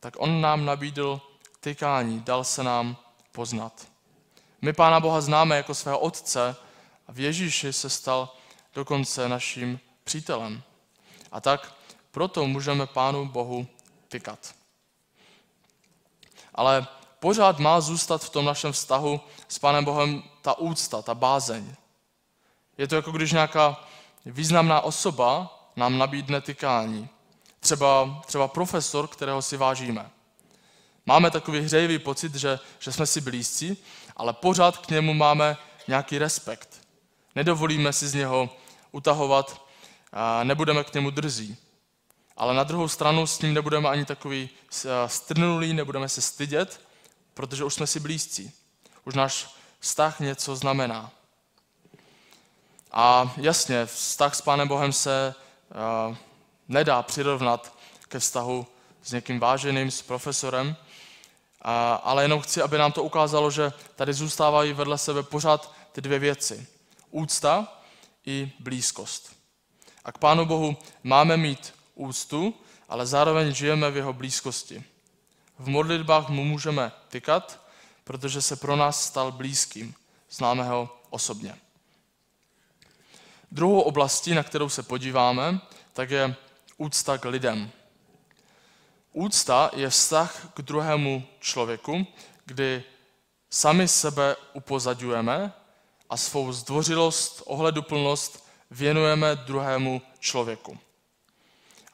tak 0.00 0.14
on 0.18 0.40
nám 0.40 0.64
nabídl 0.64 1.20
tykání, 1.60 2.20
dal 2.20 2.44
se 2.44 2.62
nám 2.62 2.96
poznat. 3.32 3.88
My 4.62 4.72
Pána 4.72 5.00
Boha 5.00 5.20
známe 5.20 5.56
jako 5.56 5.74
svého 5.74 5.98
Otce 5.98 6.56
a 7.08 7.12
v 7.12 7.20
Ježíši 7.20 7.72
se 7.72 7.90
stal 7.90 8.36
dokonce 8.74 9.28
naším 9.28 9.80
přítelem. 10.04 10.62
A 11.32 11.40
tak 11.40 11.74
proto 12.10 12.46
můžeme 12.46 12.86
Pánu 12.86 13.28
Bohu 13.28 13.66
tykat. 14.08 14.57
Ale 16.58 16.86
pořád 17.20 17.58
má 17.58 17.80
zůstat 17.80 18.24
v 18.24 18.30
tom 18.30 18.44
našem 18.44 18.72
vztahu 18.72 19.20
s 19.48 19.58
Pánem 19.58 19.84
Bohem 19.84 20.22
ta 20.42 20.58
úcta, 20.58 21.02
ta 21.02 21.14
bázeň. 21.14 21.74
Je 22.78 22.88
to 22.88 22.96
jako 22.96 23.10
když 23.10 23.32
nějaká 23.32 23.84
významná 24.26 24.80
osoba 24.80 25.58
nám 25.76 25.98
nabídne 25.98 26.40
tykání. 26.40 27.08
Třeba, 27.60 28.20
třeba 28.26 28.48
profesor, 28.48 29.08
kterého 29.08 29.42
si 29.42 29.56
vážíme. 29.56 30.10
Máme 31.06 31.30
takový 31.30 31.60
hřejivý 31.60 31.98
pocit, 31.98 32.34
že, 32.34 32.58
že 32.78 32.92
jsme 32.92 33.06
si 33.06 33.20
blízcí, 33.20 33.76
ale 34.16 34.32
pořád 34.32 34.78
k 34.78 34.90
němu 34.90 35.14
máme 35.14 35.56
nějaký 35.88 36.18
respekt. 36.18 36.80
Nedovolíme 37.34 37.92
si 37.92 38.08
z 38.08 38.14
něho 38.14 38.50
utahovat, 38.92 39.62
a 40.12 40.44
nebudeme 40.44 40.84
k 40.84 40.94
němu 40.94 41.10
drzí. 41.10 41.56
Ale 42.38 42.54
na 42.54 42.64
druhou 42.64 42.88
stranu 42.88 43.26
s 43.26 43.40
ním 43.40 43.54
nebudeme 43.54 43.88
ani 43.88 44.04
takový 44.04 44.50
strnulý, 45.06 45.74
nebudeme 45.74 46.08
se 46.08 46.20
stydět, 46.20 46.80
protože 47.34 47.64
už 47.64 47.74
jsme 47.74 47.86
si 47.86 48.00
blízcí. 48.00 48.52
Už 49.04 49.14
náš 49.14 49.54
vztah 49.80 50.20
něco 50.20 50.56
znamená. 50.56 51.10
A 52.92 53.34
jasně, 53.36 53.86
vztah 53.86 54.34
s 54.34 54.40
Pánem 54.40 54.68
Bohem 54.68 54.92
se 54.92 55.34
uh, 56.08 56.16
nedá 56.68 57.02
přirovnat 57.02 57.78
ke 58.08 58.18
vztahu 58.18 58.66
s 59.02 59.12
někým 59.12 59.40
váženým, 59.40 59.90
s 59.90 60.02
profesorem, 60.02 60.76
a, 61.62 61.94
ale 61.94 62.24
jenom 62.24 62.40
chci, 62.40 62.62
aby 62.62 62.78
nám 62.78 62.92
to 62.92 63.02
ukázalo, 63.02 63.50
že 63.50 63.72
tady 63.96 64.12
zůstávají 64.12 64.72
vedle 64.72 64.98
sebe 64.98 65.22
pořád 65.22 65.74
ty 65.92 66.00
dvě 66.00 66.18
věci. 66.18 66.66
Úcta 67.10 67.68
i 68.26 68.52
blízkost. 68.58 69.36
A 70.04 70.12
k 70.12 70.18
Pánu 70.18 70.46
Bohu 70.46 70.76
máme 71.02 71.36
mít 71.36 71.77
úctu, 71.98 72.54
ale 72.88 73.06
zároveň 73.06 73.54
žijeme 73.54 73.90
v 73.90 73.96
jeho 73.96 74.12
blízkosti. 74.12 74.84
V 75.58 75.68
modlitbách 75.68 76.28
mu 76.28 76.44
můžeme 76.44 76.92
tykat, 77.08 77.60
protože 78.04 78.42
se 78.42 78.56
pro 78.56 78.76
nás 78.76 79.06
stal 79.06 79.32
blízkým. 79.32 79.94
Známe 80.30 80.64
ho 80.64 81.00
osobně. 81.10 81.58
Druhou 83.52 83.80
oblastí, 83.80 84.34
na 84.34 84.42
kterou 84.42 84.68
se 84.68 84.82
podíváme, 84.82 85.60
tak 85.92 86.10
je 86.10 86.34
úcta 86.76 87.18
k 87.18 87.24
lidem. 87.24 87.70
Úcta 89.12 89.70
je 89.76 89.90
vztah 89.90 90.50
k 90.54 90.62
druhému 90.62 91.26
člověku, 91.40 92.06
kdy 92.44 92.84
sami 93.50 93.88
sebe 93.88 94.36
upozadňujeme 94.52 95.52
a 96.10 96.16
svou 96.16 96.52
zdvořilost, 96.52 97.42
ohleduplnost 97.46 98.48
věnujeme 98.70 99.36
druhému 99.36 100.02
člověku. 100.18 100.78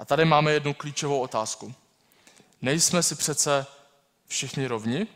A 0.05 0.07
tady 0.07 0.25
máme 0.25 0.53
jednu 0.53 0.75
klíčovou 0.75 1.21
otázku. 1.21 1.75
Nejsme 2.63 3.03
si 3.03 3.15
přece 3.15 3.67
všichni 4.27 4.67
rovni? 4.67 5.07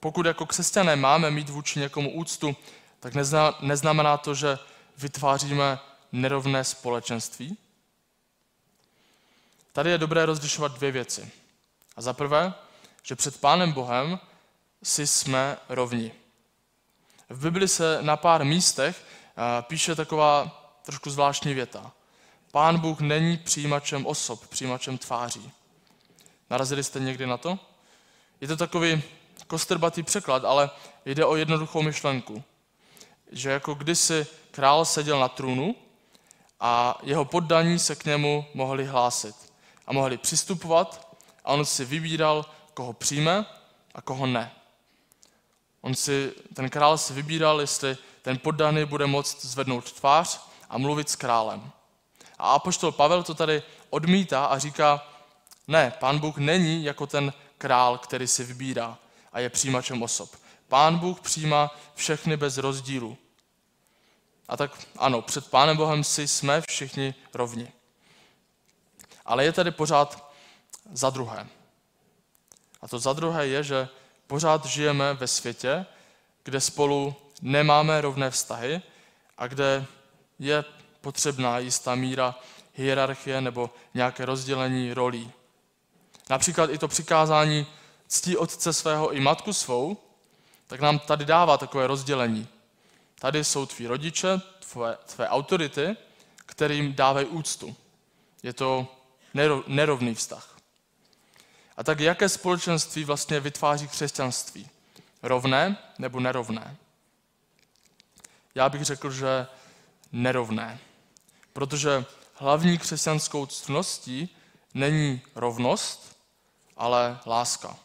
Pokud 0.00 0.26
jako 0.26 0.46
křesťané 0.46 0.96
máme 0.96 1.30
mít 1.30 1.48
vůči 1.48 1.80
někomu 1.80 2.14
úctu, 2.14 2.56
tak 3.00 3.14
neznamená 3.60 4.16
to, 4.16 4.34
že 4.34 4.58
vytváříme 4.98 5.78
nerovné 6.12 6.64
společenství? 6.64 7.58
Tady 9.72 9.90
je 9.90 9.98
dobré 9.98 10.26
rozlišovat 10.26 10.72
dvě 10.72 10.92
věci. 10.92 11.30
A 11.96 12.02
za 12.02 12.12
prvé, 12.12 12.54
že 13.02 13.16
před 13.16 13.40
Pánem 13.40 13.72
Bohem 13.72 14.18
si 14.82 15.06
jsme 15.06 15.56
rovni. 15.68 16.12
V 17.28 17.42
Bibli 17.42 17.68
se 17.68 17.98
na 18.00 18.16
pár 18.16 18.44
místech 18.44 19.04
eh, 19.04 19.62
píše 19.62 19.94
taková 19.94 20.62
trošku 20.82 21.10
zvláštní 21.10 21.54
věta. 21.54 21.92
Pán 22.52 22.78
Bůh 22.78 23.00
není 23.00 23.36
přijímačem 23.36 24.06
osob, 24.06 24.46
přijímačem 24.46 24.98
tváří. 24.98 25.50
Narazili 26.50 26.84
jste 26.84 27.00
někdy 27.00 27.26
na 27.26 27.36
to? 27.36 27.58
Je 28.40 28.48
to 28.48 28.56
takový 28.56 29.02
kostrbatý 29.46 30.02
překlad, 30.02 30.44
ale 30.44 30.70
jde 31.04 31.24
o 31.24 31.36
jednoduchou 31.36 31.82
myšlenku. 31.82 32.42
Že 33.32 33.50
jako 33.50 33.74
kdysi 33.74 34.26
král 34.50 34.84
seděl 34.84 35.20
na 35.20 35.28
trůnu 35.28 35.74
a 36.60 36.98
jeho 37.02 37.24
poddaní 37.24 37.78
se 37.78 37.96
k 37.96 38.04
němu 38.04 38.44
mohli 38.54 38.86
hlásit 38.86 39.36
a 39.86 39.92
mohli 39.92 40.18
přistupovat 40.18 41.16
a 41.44 41.52
on 41.52 41.64
si 41.64 41.84
vybíral, 41.84 42.46
koho 42.74 42.92
přijme 42.92 43.46
a 43.94 44.02
koho 44.02 44.26
ne. 44.26 44.52
On 45.80 45.94
si, 45.94 46.32
ten 46.54 46.70
král 46.70 46.98
si 46.98 47.12
vybíral, 47.12 47.60
jestli 47.60 47.96
ten 48.22 48.38
poddaný 48.38 48.84
bude 48.84 49.06
moct 49.06 49.44
zvednout 49.44 49.92
tvář 49.92 50.40
a 50.70 50.78
mluvit 50.78 51.08
s 51.08 51.16
králem. 51.16 51.72
A 52.42 52.52
apoštol 52.52 52.92
Pavel 52.92 53.22
to 53.22 53.34
tady 53.34 53.62
odmítá 53.90 54.44
a 54.44 54.58
říká, 54.58 55.06
ne, 55.68 55.92
pán 56.00 56.18
Bůh 56.18 56.36
není 56.36 56.84
jako 56.84 57.06
ten 57.06 57.32
král, 57.58 57.98
který 57.98 58.26
si 58.26 58.44
vybírá 58.44 58.98
a 59.32 59.40
je 59.40 59.50
přijímačem 59.50 60.02
osob. 60.02 60.36
Pán 60.68 60.98
Bůh 60.98 61.20
přijímá 61.20 61.70
všechny 61.94 62.36
bez 62.36 62.58
rozdílu. 62.58 63.18
A 64.48 64.56
tak 64.56 64.78
ano, 64.98 65.22
před 65.22 65.50
Pánem 65.50 65.76
Bohem 65.76 66.04
si 66.04 66.28
jsme 66.28 66.60
všichni 66.60 67.14
rovni. 67.34 67.72
Ale 69.24 69.44
je 69.44 69.52
tady 69.52 69.70
pořád 69.70 70.32
za 70.92 71.10
druhé. 71.10 71.46
A 72.80 72.88
to 72.88 72.98
za 72.98 73.12
druhé 73.12 73.46
je, 73.46 73.64
že 73.64 73.88
pořád 74.26 74.64
žijeme 74.64 75.14
ve 75.14 75.26
světě, 75.26 75.86
kde 76.44 76.60
spolu 76.60 77.14
nemáme 77.42 78.00
rovné 78.00 78.30
vztahy 78.30 78.82
a 79.38 79.46
kde 79.46 79.86
je 80.38 80.64
potřebná 81.02 81.58
jistá 81.58 81.94
míra 81.94 82.34
hierarchie 82.74 83.40
nebo 83.40 83.70
nějaké 83.94 84.24
rozdělení 84.24 84.94
rolí. 84.94 85.32
Například 86.30 86.70
i 86.70 86.78
to 86.78 86.88
přikázání 86.88 87.66
ctí 88.08 88.36
otce 88.36 88.72
svého 88.72 89.12
i 89.12 89.20
matku 89.20 89.52
svou, 89.52 89.96
tak 90.66 90.80
nám 90.80 90.98
tady 90.98 91.24
dává 91.24 91.58
takové 91.58 91.86
rozdělení. 91.86 92.48
Tady 93.18 93.44
jsou 93.44 93.66
tví 93.66 93.86
rodiče, 93.86 94.40
tvé, 94.72 94.98
tvé 95.06 95.28
autority, 95.28 95.96
kterým 96.46 96.94
dávají 96.94 97.26
úctu. 97.26 97.76
Je 98.42 98.52
to 98.52 98.86
nerovný 99.66 100.14
vztah. 100.14 100.56
A 101.76 101.84
tak 101.84 102.00
jaké 102.00 102.28
společenství 102.28 103.04
vlastně 103.04 103.40
vytváří 103.40 103.88
křesťanství? 103.88 104.68
Rovné 105.22 105.76
nebo 105.98 106.20
nerovné? 106.20 106.76
Já 108.54 108.68
bych 108.68 108.84
řekl, 108.84 109.10
že 109.10 109.46
nerovné. 110.12 110.78
Protože 111.52 112.04
hlavní 112.34 112.78
křesťanskou 112.78 113.46
ctností 113.46 114.36
není 114.74 115.20
rovnost, 115.34 116.16
ale 116.76 117.18
láska. 117.26 117.76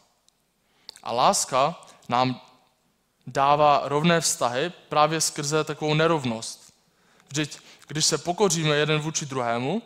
A 1.02 1.12
láska 1.12 1.80
nám 2.08 2.40
dává 3.26 3.82
rovné 3.84 4.20
vztahy 4.20 4.72
právě 4.88 5.20
skrze 5.20 5.64
takovou 5.64 5.94
nerovnost. 5.94 6.72
Vždyť, 7.28 7.58
když 7.88 8.06
se 8.06 8.18
pokoříme 8.18 8.76
jeden 8.76 9.00
vůči 9.00 9.26
druhému, 9.26 9.82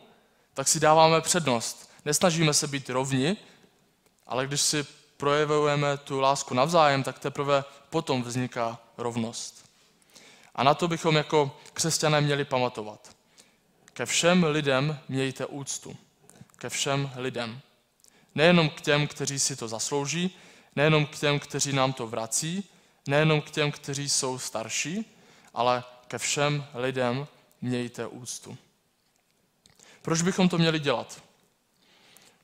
tak 0.55 0.69
si 0.69 0.81
dáváme 0.81 1.21
přednost. 1.21 1.91
Nesnažíme 2.05 2.55
se 2.55 2.67
být 2.67 2.91
rovni, 2.91 3.37
ale 4.27 4.47
když 4.47 4.61
si 4.61 4.87
projevujeme 5.17 5.97
tu 5.97 6.21
lásku 6.21 6.55
navzájem, 6.55 7.03
tak 7.03 7.19
teprve 7.19 7.65
potom 7.91 8.23
vzniká 8.23 8.79
rovnost. 8.99 9.65
A 10.55 10.63
na 10.63 10.75
to 10.75 10.89
bychom 10.89 11.17
jako 11.17 11.57
křesťané 11.73 12.21
měli 12.21 12.45
pamatovat. 12.45 13.17
Ke 13.93 14.07
všem 14.07 14.45
lidem 14.45 14.99
mějte 15.09 15.47
úctu. 15.47 15.97
Ke 16.57 16.69
všem 16.69 17.11
lidem. 17.17 17.61
Nejenom 18.35 18.71
k 18.71 18.81
těm, 18.81 19.07
kteří 19.07 19.39
si 19.39 19.57
to 19.57 19.69
zaslouží, 19.69 20.37
nejenom 20.77 21.07
k 21.07 21.19
těm, 21.19 21.41
kteří 21.41 21.73
nám 21.73 21.93
to 21.93 22.07
vrací, 22.07 22.65
nejenom 23.07 23.41
k 23.41 23.51
těm, 23.51 23.73
kteří 23.73 24.09
jsou 24.09 24.39
starší, 24.39 25.17
ale 25.55 25.85
ke 26.09 26.19
všem 26.19 26.67
lidem 26.75 27.27
mějte 27.61 28.07
úctu. 28.07 28.59
Proč 30.03 30.23
bychom 30.23 30.49
to 30.49 30.59
měli 30.59 30.79
dělat? 30.79 31.23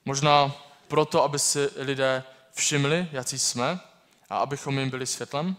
Možná 0.04 0.56
proto, 0.88 1.22
aby 1.22 1.38
si 1.38 1.68
lidé 1.76 2.24
všimli, 2.52 3.08
jaký 3.12 3.38
jsme 3.38 3.80
a 4.30 4.38
abychom 4.38 4.78
jim 4.78 4.90
byli 4.90 5.06
světlem? 5.06 5.56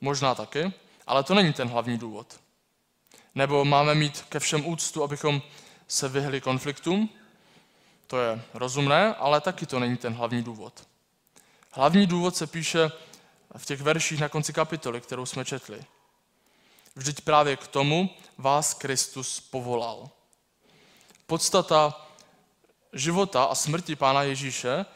Možná 0.00 0.34
taky, 0.34 0.72
ale 1.06 1.22
to 1.22 1.34
není 1.34 1.52
ten 1.52 1.68
hlavní 1.68 1.98
důvod. 1.98 2.43
Nebo 3.34 3.64
máme 3.64 3.94
mít 3.94 4.22
ke 4.28 4.40
všem 4.40 4.66
úctu, 4.66 5.02
abychom 5.02 5.42
se 5.88 6.08
vyhli 6.08 6.40
konfliktům? 6.40 7.10
To 8.06 8.18
je 8.18 8.42
rozumné, 8.54 9.14
ale 9.14 9.40
taky 9.40 9.66
to 9.66 9.80
není 9.80 9.96
ten 9.96 10.14
hlavní 10.14 10.42
důvod. 10.42 10.86
Hlavní 11.70 12.06
důvod 12.06 12.36
se 12.36 12.46
píše 12.46 12.90
v 13.56 13.66
těch 13.66 13.80
verších 13.80 14.20
na 14.20 14.28
konci 14.28 14.52
kapitoly, 14.52 15.00
kterou 15.00 15.26
jsme 15.26 15.44
četli. 15.44 15.84
Vždyť 16.96 17.20
právě 17.20 17.56
k 17.56 17.66
tomu 17.66 18.10
vás 18.38 18.74
Kristus 18.74 19.40
povolal. 19.40 20.10
Podstata 21.26 22.06
života 22.92 23.44
a 23.44 23.54
smrti 23.54 23.96
Pána 23.96 24.22
Ježíše 24.22 24.86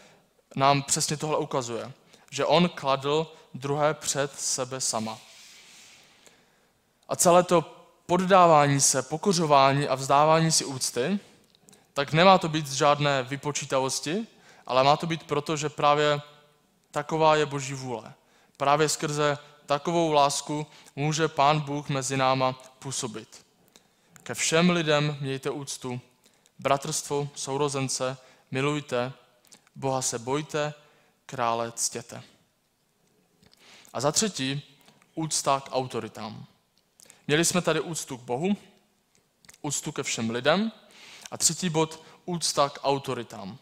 nám 0.56 0.82
přesně 0.82 1.16
tohle 1.16 1.38
ukazuje, 1.38 1.92
že 2.30 2.44
on 2.44 2.68
kladl 2.68 3.32
druhé 3.54 3.94
před 3.94 4.40
sebe 4.40 4.80
sama. 4.80 5.18
A 7.08 7.16
celé 7.16 7.42
to 7.42 7.77
poddávání 8.08 8.80
se, 8.80 9.02
pokořování 9.02 9.88
a 9.88 9.94
vzdávání 9.94 10.52
si 10.52 10.64
úcty, 10.64 11.18
tak 11.92 12.12
nemá 12.12 12.38
to 12.38 12.48
být 12.48 12.66
z 12.66 12.72
žádné 12.72 13.22
vypočítavosti, 13.22 14.26
ale 14.66 14.84
má 14.84 14.96
to 14.96 15.06
být 15.06 15.24
proto, 15.24 15.56
že 15.56 15.68
právě 15.68 16.22
taková 16.90 17.36
je 17.36 17.46
Boží 17.46 17.74
vůle. 17.74 18.14
Právě 18.56 18.88
skrze 18.88 19.38
takovou 19.66 20.12
lásku 20.12 20.66
může 20.96 21.28
Pán 21.28 21.60
Bůh 21.60 21.88
mezi 21.88 22.16
náma 22.16 22.52
působit. 22.78 23.46
Ke 24.22 24.34
všem 24.34 24.70
lidem 24.70 25.16
mějte 25.20 25.50
úctu, 25.50 26.00
bratrstvo, 26.58 27.28
sourozence, 27.34 28.16
milujte, 28.50 29.12
Boha 29.76 30.02
se 30.02 30.18
bojte, 30.18 30.74
krále 31.26 31.72
ctěte. 31.72 32.22
A 33.92 34.00
za 34.00 34.12
třetí, 34.12 34.62
úcta 35.14 35.60
k 35.60 35.68
autoritám. 35.72 36.46
Měli 37.28 37.44
jsme 37.44 37.62
tady 37.62 37.80
úctu 37.80 38.16
k 38.16 38.20
Bohu, 38.20 38.56
úctu 39.62 39.92
ke 39.92 40.02
všem 40.02 40.30
lidem 40.30 40.72
a 41.30 41.38
třetí 41.38 41.70
bod, 41.70 42.02
úcta 42.24 42.68
k 42.68 42.80
autoritám. 42.82 43.58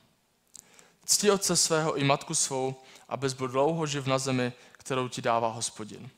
Cti 1.04 1.30
otce 1.30 1.56
svého 1.56 1.94
i 1.94 2.04
matku 2.04 2.34
svou, 2.34 2.82
abys 3.08 3.32
byl 3.32 3.48
dlouho 3.48 3.86
živ 3.86 4.06
na 4.06 4.18
zemi, 4.18 4.52
kterou 4.72 5.08
ti 5.08 5.22
dává 5.22 5.48
hospodin. 5.48 6.10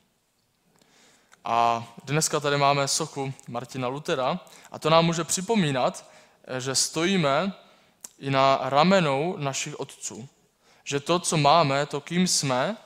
A 1.45 1.87
dneska 2.03 2.39
tady 2.39 2.57
máme 2.57 2.87
sochu 2.87 3.33
Martina 3.47 3.87
Lutera 3.87 4.39
a 4.71 4.79
to 4.79 4.89
nám 4.89 5.05
může 5.05 5.23
připomínat, 5.23 6.11
že 6.59 6.75
stojíme 6.75 7.53
i 8.19 8.29
na 8.29 8.59
ramenou 8.61 9.37
našich 9.37 9.79
otců. 9.79 10.29
Že 10.83 10.99
to, 10.99 11.19
co 11.19 11.37
máme, 11.37 11.85
to, 11.85 12.01
kým 12.01 12.27
jsme, 12.27 12.77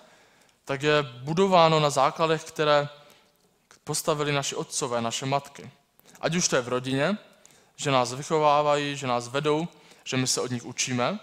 tak 0.65 0.82
je 0.82 1.03
budováno 1.03 1.79
na 1.79 1.89
základech, 1.89 2.43
které 2.43 2.89
postavili 3.84 4.32
naši 4.32 4.56
otcové, 4.56 5.02
naše 5.02 5.25
matky. 5.25 5.72
Ať 6.22 6.36
už 6.36 6.48
to 6.48 6.56
je 6.56 6.62
v 6.62 6.67
rodině, 6.67 7.17
že 7.76 7.91
nás 7.91 8.13
vychovávají, 8.13 8.96
že 8.96 9.08
nás 9.08 9.28
vedou, 9.28 9.67
že 10.04 10.17
my 10.17 10.28
se 10.28 10.41
od 10.41 10.52
nich 10.52 10.65
učíme, 10.65 11.19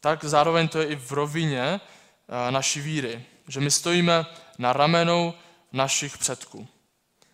tak 0.00 0.24
zároveň 0.24 0.68
to 0.68 0.78
je 0.78 0.86
i 0.86 0.96
v 0.96 1.12
rovině 1.12 1.80
eh, 1.80 2.50
naší 2.50 2.80
víry, 2.80 3.24
že 3.48 3.60
my 3.60 3.70
stojíme 3.70 4.26
na 4.58 4.72
ramenou 4.72 5.34
našich 5.72 6.18
předků. 6.18 6.68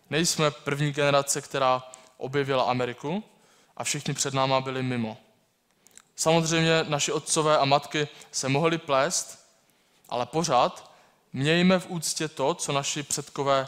Nejsme 0.09 0.51
první 0.51 0.91
generace, 0.91 1.41
která 1.41 1.83
objevila 2.17 2.63
Ameriku 2.63 3.23
a 3.77 3.83
všichni 3.83 4.13
před 4.13 4.33
náma 4.33 4.61
byli 4.61 4.83
mimo. 4.83 5.17
Samozřejmě 6.15 6.85
naši 6.87 7.11
otcové 7.11 7.57
a 7.57 7.65
matky 7.65 8.07
se 8.31 8.49
mohli 8.49 8.77
plést, 8.77 9.45
ale 10.09 10.25
pořád 10.25 10.91
mějme 11.33 11.79
v 11.79 11.89
úctě 11.89 12.27
to, 12.27 12.53
co 12.53 12.71
naši 12.71 13.03
předkové 13.03 13.67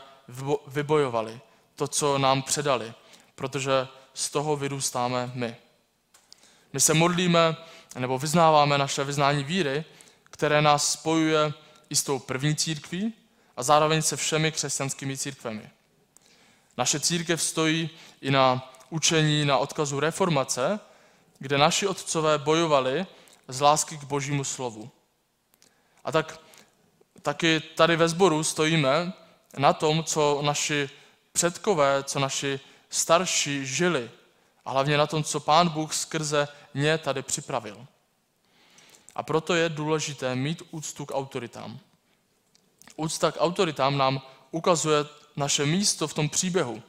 vybojovali, 0.68 1.40
to, 1.76 1.88
co 1.88 2.18
nám 2.18 2.42
předali, 2.42 2.94
protože 3.36 3.88
z 4.14 4.30
toho 4.30 4.56
vyrůstáme 4.56 5.32
my. 5.34 5.56
My 6.74 6.80
se 6.80 6.94
modlíme 6.94 7.58
nebo 8.00 8.18
vyznáváme 8.18 8.78
naše 8.78 9.04
vyznání 9.04 9.44
víry, 9.44 9.86
které 10.24 10.62
nás 10.62 10.92
spojuje 10.92 11.54
i 11.90 11.96
s 11.96 12.04
tou 12.04 12.20
první 12.20 12.56
církví 12.56 13.14
a 13.58 13.64
zároveň 13.64 14.02
se 14.02 14.18
všemi 14.18 14.52
křesťanskými 14.52 15.18
církvemi. 15.18 15.70
Naše 16.78 17.00
církev 17.00 17.42
stojí 17.42 17.90
i 18.22 18.32
na 18.32 18.74
učení, 18.90 19.46
na 19.46 19.58
odkazu 19.58 20.00
reformace, 20.00 20.80
kde 21.40 21.58
naši 21.58 21.88
otcové 21.88 22.38
bojovali 22.38 23.06
z 23.48 23.62
lásky 23.62 23.98
k 23.98 24.04
božímu 24.04 24.44
slovu. 24.44 24.90
A 26.04 26.12
tak 26.12 26.40
taky 27.22 27.60
tady 27.60 27.96
ve 27.96 28.08
sboru 28.08 28.44
stojíme 28.44 29.14
na 29.58 29.74
tom, 29.74 30.04
co 30.04 30.42
naši 30.42 30.90
předkové, 31.34 32.04
co 32.04 32.20
naši 32.20 32.60
starší 32.90 33.66
žili 33.66 34.12
a 34.66 34.72
hlavně 34.72 34.98
na 34.98 35.08
tom, 35.08 35.24
co 35.24 35.40
pán 35.40 35.70
Bůh 35.70 35.94
skrze 35.94 36.48
ně 36.74 36.98
tady 36.98 37.22
připravil. 37.22 37.88
A 39.16 39.24
proto 39.24 39.56
je 39.56 39.70
důležité 39.70 40.36
mít 40.36 40.64
úctu 40.72 41.06
k 41.06 41.16
autoritám. 41.16 41.80
Úcta 42.96 43.32
k 43.32 43.38
autoritám 43.40 43.98
nám 43.98 44.22
ukazuje 44.52 45.06
naše 45.36 45.66
místo 45.66 46.08
v 46.08 46.14
tom 46.14 46.30
příběhu. 46.30 46.84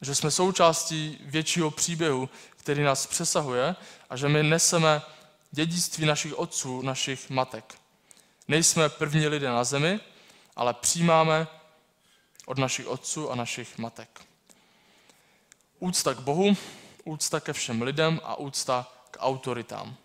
Že 0.00 0.14
jsme 0.14 0.30
součástí 0.30 1.18
většího 1.20 1.70
příběhu, 1.70 2.28
který 2.56 2.82
nás 2.82 3.06
přesahuje 3.06 3.76
a 4.10 4.16
že 4.16 4.28
my 4.28 4.42
neseme 4.42 5.02
dědictví 5.50 6.06
našich 6.06 6.38
otců, 6.38 6.82
našich 6.82 7.30
matek. 7.30 7.74
Nejsme 8.48 8.88
první 8.88 9.26
lidé 9.26 9.48
na 9.48 9.64
zemi, 9.64 10.00
ale 10.56 10.74
přijímáme 10.74 11.46
od 12.48 12.58
našich 12.58 12.86
otců 12.86 13.30
a 13.30 13.34
našich 13.34 13.78
matek. 13.78 14.24
Úcta 15.78 16.14
k 16.14 16.20
Bohu, 16.20 16.56
úcta 17.04 17.40
ke 17.40 17.52
všem 17.52 17.82
lidem 17.82 18.20
a 18.24 18.36
úcta 18.36 18.92
k 19.10 19.16
autoritám. 19.20 19.96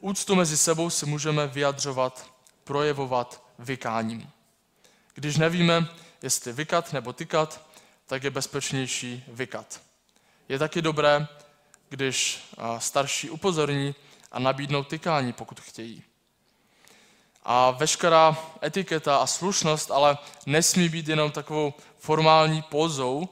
Úctu 0.00 0.34
mezi 0.34 0.56
sebou 0.56 0.90
si 0.90 1.06
můžeme 1.06 1.46
vyjadřovat, 1.46 2.32
projevovat 2.64 3.44
vykáním. 3.58 4.30
Když 5.14 5.36
nevíme, 5.36 5.88
jestli 6.22 6.52
vykat 6.52 6.92
nebo 6.92 7.12
tykat, 7.12 7.70
tak 8.06 8.24
je 8.24 8.30
bezpečnější 8.30 9.24
vykat. 9.28 9.80
Je 10.48 10.58
taky 10.58 10.82
dobré, 10.82 11.28
když 11.88 12.44
starší 12.78 13.30
upozorní 13.30 13.94
a 14.32 14.38
nabídnou 14.38 14.84
tykání, 14.84 15.32
pokud 15.32 15.60
chtějí. 15.60 16.02
A 17.42 17.70
veškerá 17.70 18.36
etiketa 18.62 19.16
a 19.16 19.26
slušnost 19.26 19.90
ale 19.90 20.18
nesmí 20.46 20.88
být 20.88 21.08
jenom 21.08 21.30
takovou 21.30 21.74
formální 21.98 22.62
pozou. 22.62 23.28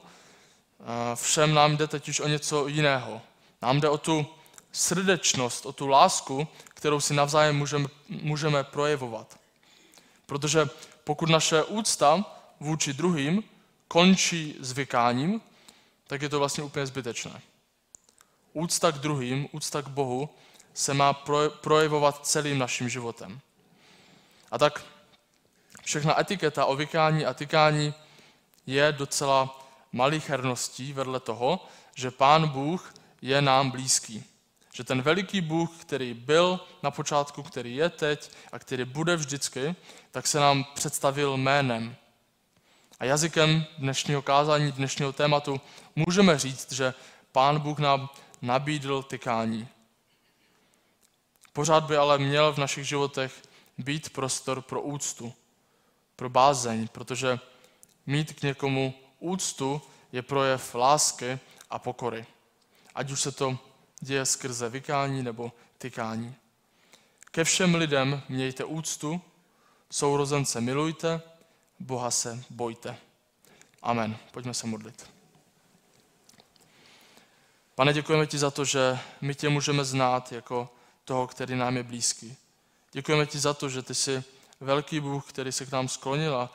Všem 1.15 1.53
nám 1.53 1.77
jde 1.77 1.87
teď 1.87 2.21
o 2.21 2.27
něco 2.27 2.67
jiného. 2.67 3.21
Nám 3.61 3.79
jde 3.79 3.89
o 3.89 3.97
tu 3.97 4.25
srdečnost, 4.71 5.65
o 5.65 5.71
tu 5.71 5.87
lásku, 5.87 6.47
kterou 6.69 6.99
si 6.99 7.13
navzájem 7.13 7.57
můžeme, 7.57 7.87
můžeme 8.09 8.63
projevovat. 8.63 9.39
Protože 10.25 10.69
pokud 11.03 11.29
naše 11.29 11.63
úcta 11.63 12.25
vůči 12.59 12.93
druhým 12.93 13.43
končí 13.87 14.55
zvykáním, 14.59 15.41
tak 16.07 16.21
je 16.21 16.29
to 16.29 16.39
vlastně 16.39 16.63
úplně 16.63 16.85
zbytečné. 16.85 17.41
Úcta 18.53 18.91
k 18.91 18.97
druhým, 18.97 19.47
úcta 19.51 19.81
k 19.81 19.87
Bohu 19.87 20.29
se 20.73 20.93
má 20.93 21.13
projevovat 21.61 22.27
celým 22.27 22.57
naším 22.57 22.89
životem. 22.89 23.39
A 24.51 24.57
tak 24.57 24.85
všechna 25.83 26.19
etiketa 26.19 26.65
o 26.65 26.75
vykání 26.75 27.25
a 27.25 27.33
tykání 27.33 27.93
je 28.65 28.91
docela 28.91 29.59
malicherností 29.91 30.93
vedle 30.93 31.19
toho, 31.19 31.67
že 31.95 32.11
Pán 32.11 32.47
Bůh 32.47 32.93
je 33.21 33.41
nám 33.41 33.71
blízký. 33.71 34.23
Že 34.73 34.83
ten 34.83 35.01
veliký 35.01 35.41
Bůh, 35.41 35.69
který 35.81 36.13
byl 36.13 36.59
na 36.83 36.91
počátku, 36.91 37.43
který 37.43 37.75
je 37.75 37.89
teď 37.89 38.31
a 38.51 38.59
který 38.59 38.85
bude 38.85 39.15
vždycky, 39.15 39.75
tak 40.11 40.27
se 40.27 40.39
nám 40.39 40.65
představil 40.73 41.37
jménem. 41.37 41.95
A 42.99 43.05
jazykem 43.05 43.65
dnešního 43.77 44.21
kázání, 44.21 44.71
dnešního 44.71 45.13
tématu 45.13 45.61
můžeme 45.95 46.39
říct, 46.39 46.71
že 46.71 46.93
Pán 47.31 47.59
Bůh 47.59 47.79
nám 47.79 48.09
nabídl 48.41 49.03
tykání. 49.03 49.67
Pořád 51.53 51.83
by 51.83 51.97
ale 51.97 52.17
měl 52.17 52.53
v 52.53 52.57
našich 52.57 52.87
životech 52.87 53.41
být 53.79 54.09
prostor 54.09 54.61
pro 54.61 54.81
úctu, 54.81 55.33
pro 56.15 56.29
bázeň, 56.29 56.87
protože 56.87 57.39
mít 58.05 58.33
k 58.33 58.41
někomu 58.41 58.93
úctu 59.19 59.81
je 60.11 60.21
projev 60.21 60.75
lásky 60.75 61.39
a 61.69 61.79
pokory. 61.79 62.25
Ať 62.95 63.11
už 63.11 63.21
se 63.21 63.31
to 63.31 63.57
děje 63.99 64.25
skrze 64.25 64.69
vykání 64.69 65.23
nebo 65.23 65.51
tykání. 65.77 66.35
Ke 67.31 67.43
všem 67.43 67.75
lidem 67.75 68.21
mějte 68.29 68.63
úctu, 68.63 69.21
sourozence 69.91 70.61
milujte, 70.61 71.21
Boha 71.79 72.11
se 72.11 72.43
bojte. 72.49 72.97
Amen. 73.81 74.17
Pojďme 74.31 74.53
se 74.53 74.67
modlit. 74.67 75.09
Pane, 77.75 77.93
děkujeme 77.93 78.27
ti 78.27 78.37
za 78.37 78.51
to, 78.51 78.65
že 78.65 78.99
my 79.21 79.35
tě 79.35 79.49
můžeme 79.49 79.85
znát 79.85 80.31
jako 80.31 80.69
toho, 81.05 81.27
který 81.27 81.55
nám 81.55 81.77
je 81.77 81.83
blízký. 81.83 82.37
Děkujeme 82.91 83.25
ti 83.25 83.39
za 83.39 83.53
to, 83.53 83.69
že 83.69 83.81
ty 83.81 83.95
jsi 83.95 84.23
velký 84.59 84.99
Bůh, 84.99 85.29
který 85.29 85.51
se 85.51 85.65
k 85.65 85.71
nám 85.71 85.87
sklonil 85.87 86.49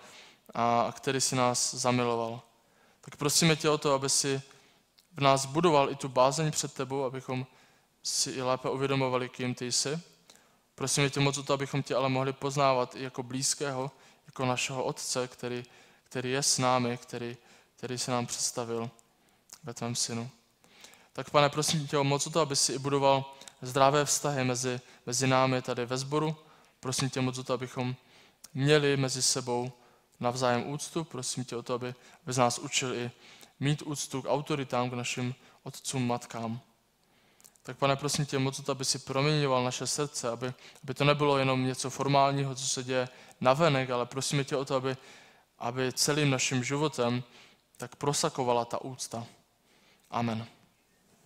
a 0.54 0.92
který 0.96 1.20
si 1.20 1.36
nás 1.36 1.74
zamiloval. 1.74 2.42
Tak 3.00 3.16
prosíme 3.16 3.56
tě 3.56 3.70
o 3.70 3.78
to, 3.78 3.94
aby 3.94 4.10
si 4.10 4.42
v 5.12 5.20
nás 5.20 5.46
budoval 5.46 5.90
i 5.90 5.96
tu 5.96 6.08
bázeň 6.08 6.50
před 6.50 6.72
tebou, 6.72 7.04
abychom 7.04 7.46
si 8.02 8.30
i 8.30 8.42
lépe 8.42 8.70
uvědomovali, 8.70 9.28
kým 9.28 9.54
ty 9.54 9.72
jsi. 9.72 10.00
Prosíme 10.74 11.10
tě 11.10 11.20
moc 11.20 11.38
o 11.38 11.42
to, 11.42 11.54
abychom 11.54 11.82
tě 11.82 11.94
ale 11.94 12.08
mohli 12.08 12.32
poznávat 12.32 12.96
i 12.96 13.02
jako 13.02 13.22
blízkého, 13.22 13.90
jako 14.26 14.44
našeho 14.44 14.84
Otce, 14.84 15.28
který, 15.28 15.64
který 16.04 16.30
je 16.30 16.42
s 16.42 16.58
námi, 16.58 16.98
který, 16.98 17.36
který 17.76 17.98
se 17.98 18.10
nám 18.10 18.26
představil 18.26 18.90
ve 19.64 19.74
tvém 19.74 19.94
synu. 19.94 20.30
Tak 21.12 21.30
pane, 21.30 21.48
prosím 21.48 21.86
tě 21.86 21.98
o 21.98 22.04
moc 22.04 22.26
o 22.26 22.30
to, 22.30 22.40
aby 22.40 22.56
si 22.56 22.72
i 22.72 22.78
budoval 22.78 23.34
zdravé 23.66 24.04
vztahy 24.04 24.44
mezi, 24.44 24.80
mezi 25.06 25.26
námi 25.26 25.62
tady 25.62 25.86
ve 25.86 25.98
sboru. 25.98 26.36
Prosím 26.80 27.10
tě 27.10 27.20
moc 27.20 27.38
o 27.38 27.44
to, 27.44 27.54
abychom 27.54 27.94
měli 28.54 28.96
mezi 28.96 29.22
sebou 29.22 29.72
navzájem 30.20 30.68
úctu. 30.70 31.04
Prosím 31.04 31.44
tě 31.44 31.56
o 31.56 31.62
to, 31.62 31.74
aby, 31.74 31.94
z 32.26 32.38
nás 32.38 32.58
učil 32.58 32.94
i 32.94 33.10
mít 33.60 33.82
úctu 33.82 34.22
k 34.22 34.28
autoritám, 34.28 34.90
k 34.90 34.94
našim 34.94 35.34
otcům, 35.62 36.06
matkám. 36.06 36.60
Tak 37.62 37.76
pane, 37.76 37.96
prosím 37.96 38.26
tě 38.26 38.38
moc 38.38 38.68
aby 38.68 38.84
si 38.84 38.98
proměňoval 38.98 39.64
naše 39.64 39.86
srdce, 39.86 40.30
aby, 40.30 40.54
aby 40.84 40.94
to 40.94 41.04
nebylo 41.04 41.38
jenom 41.38 41.66
něco 41.66 41.90
formálního, 41.90 42.54
co 42.54 42.66
se 42.66 42.82
děje 42.82 43.08
navenek, 43.40 43.90
ale 43.90 44.06
prosím 44.06 44.44
tě 44.44 44.56
o 44.56 44.64
to, 44.64 44.74
aby, 44.74 44.96
aby 45.58 45.92
celým 45.92 46.30
naším 46.30 46.64
životem 46.64 47.22
tak 47.76 47.96
prosakovala 47.96 48.64
ta 48.64 48.80
úcta. 48.80 49.26
Amen. 50.10 50.46